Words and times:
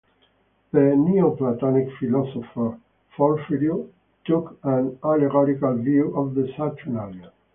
The 0.71 0.95
Neoplatonic 0.97 1.91
philosopher 1.99 2.79
Porphyry 3.15 3.85
took 4.25 4.57
an 4.63 4.97
allegorical 5.03 5.75
view 5.75 6.15
of 6.15 6.33
the 6.33 6.51
Saturnalia. 6.57 7.31